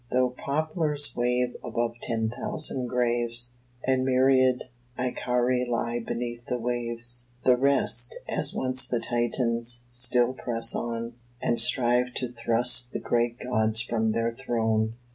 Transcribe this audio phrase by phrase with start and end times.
[0.09, 3.53] Though poplars wave above ten thousand graves,
[3.83, 4.63] And myriad
[4.97, 11.61] Icari lie beneath the waves, The rest, as once the Titans, still press on, And
[11.61, 14.95] strive to thrust the great gods from their throne."